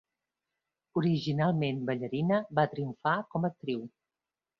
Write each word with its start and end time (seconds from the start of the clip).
Originalment 1.01 1.83
ballarina, 1.89 2.39
va 2.61 2.65
triomfar 2.71 3.13
com 3.35 3.47
a 3.47 3.53
actriu. 3.55 3.85